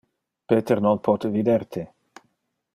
[0.47, 1.83] Peter non pote vider te.